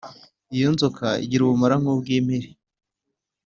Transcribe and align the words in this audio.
Iyo 0.53 0.65
inzoka 0.71 1.07
igira 1.23 1.41
ubumara 1.43 1.75
nk’ubw’impiri 1.81 2.49